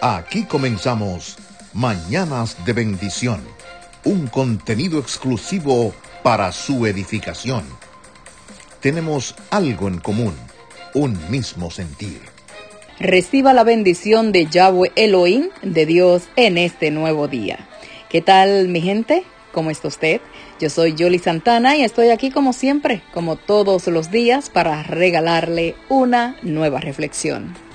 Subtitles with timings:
[0.00, 1.36] Aquí comenzamos
[1.72, 3.40] Mañanas de Bendición,
[4.04, 7.64] un contenido exclusivo para su edificación.
[8.80, 10.34] Tenemos algo en común,
[10.94, 12.20] un mismo sentir.
[13.00, 17.68] Reciba la bendición de Yahweh Elohim, de Dios, en este nuevo día.
[18.08, 19.24] ¿Qué tal, mi gente?
[19.52, 20.20] ¿Cómo está usted?
[20.60, 25.74] Yo soy Yoli Santana y estoy aquí como siempre, como todos los días, para regalarle
[25.88, 27.67] una nueva reflexión.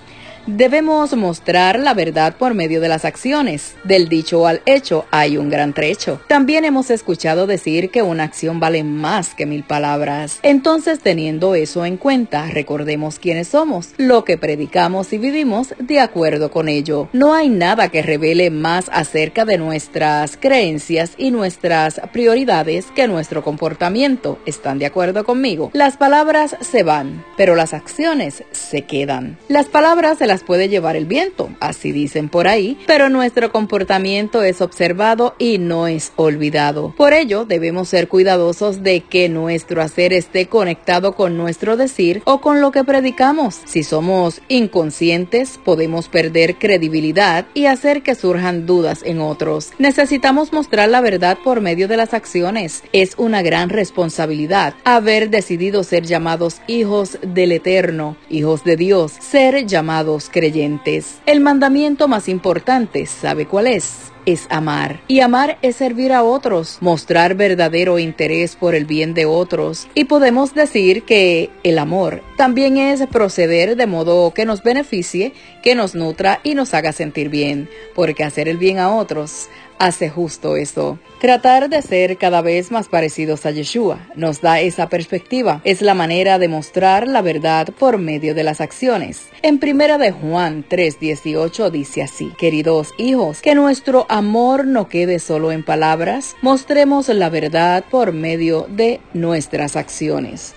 [0.46, 3.76] Debemos mostrar la verdad por medio de las acciones.
[3.86, 6.20] Del dicho al hecho hay un gran trecho.
[6.28, 10.40] También hemos escuchado decir que una acción vale más que mil palabras.
[10.44, 16.52] Entonces, teniendo eso en cuenta, recordemos quiénes somos, lo que predicamos y vivimos de acuerdo
[16.52, 17.08] con ello.
[17.14, 23.46] No hay nada que revele más acerca de nuestras creencias y nuestras prioridades que nuestro
[23.46, 24.40] comportamiento.
[24.46, 25.72] ¿Están de acuerdo conmigo?
[25.72, 29.38] Las palabras se van, pero las acciones se quedan.
[29.48, 34.42] Las palabras se las puede llevar el viento, así dicen por ahí, pero nuestro comportamiento
[34.42, 36.92] es observado y no es olvidado.
[36.98, 42.42] Por ello, debemos ser cuidadosos de que nuestro hacer esté conectado con nuestro decir o
[42.42, 43.62] con lo que predicamos.
[43.66, 49.70] Si somos inconscientes, podemos perder credibilidad y hacer que surjan dudas en otros.
[49.78, 52.82] Necesitamos mostrar la verdad por medio de las acciones.
[52.92, 59.68] Es una gran responsabilidad haber decidido ser llamados hijos del Eterno, hijos de Dios, ser
[59.68, 61.20] llamados creyentes.
[61.26, 64.12] El mandamiento más importante, ¿sabe cuál es?
[64.26, 65.02] Es amar.
[65.08, 69.88] Y amar es servir a otros, mostrar verdadero interés por el bien de otros.
[69.96, 75.76] Y podemos decir que el amor también es proceder de modo que nos beneficie, que
[75.76, 79.50] nos nutra y nos haga sentir bien, porque hacer el bien a otros
[79.84, 80.98] hace justo eso.
[81.20, 85.62] Tratar de ser cada vez más parecidos a Yeshua nos da esa perspectiva.
[85.64, 89.28] Es la manera de mostrar la verdad por medio de las acciones.
[89.42, 95.52] En primera de Juan 3:18 dice así: Queridos hijos, que nuestro amor no quede solo
[95.52, 100.54] en palabras, mostremos la verdad por medio de nuestras acciones.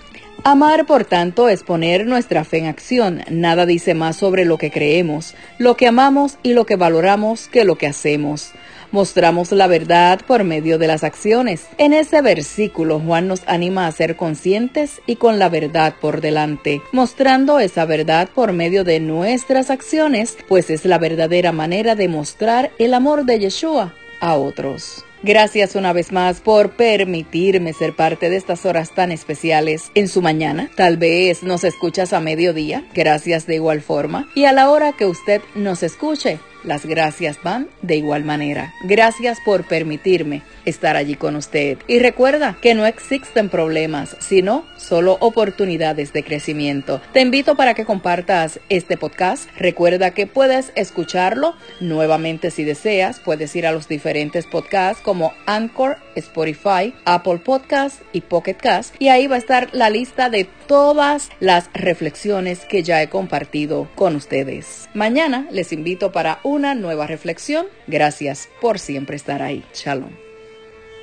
[0.49, 3.21] Amar, por tanto, es poner nuestra fe en acción.
[3.29, 7.65] Nada dice más sobre lo que creemos, lo que amamos y lo que valoramos que
[7.65, 8.53] lo que hacemos.
[8.93, 11.67] Mostramos la verdad por medio de las acciones.
[11.77, 16.81] En ese versículo Juan nos anima a ser conscientes y con la verdad por delante,
[16.93, 22.71] mostrando esa verdad por medio de nuestras acciones, pues es la verdadera manera de mostrar
[22.79, 25.03] el amor de Yeshua a otros.
[25.23, 30.21] Gracias una vez más por permitirme ser parte de estas horas tan especiales en su
[30.21, 30.69] mañana.
[30.75, 34.29] Tal vez nos escuchas a mediodía, gracias de igual forma.
[34.35, 38.73] Y a la hora que usted nos escuche, las gracias van de igual manera.
[38.83, 41.77] Gracias por permitirme estar allí con usted.
[41.87, 47.01] Y recuerda que no existen problemas, sino solo oportunidades de crecimiento.
[47.13, 49.49] Te invito para que compartas este podcast.
[49.57, 53.19] Recuerda que puedes escucharlo nuevamente si deseas.
[53.19, 58.95] Puedes ir a los diferentes podcasts como Anchor, Spotify, Apple Podcasts y Pocket Cast.
[58.99, 63.87] Y ahí va a estar la lista de todas las reflexiones que ya he compartido
[63.95, 64.89] con ustedes.
[64.93, 67.67] Mañana les invito para una nueva reflexión.
[67.87, 69.63] Gracias por siempre estar ahí.
[69.73, 70.26] Shalom.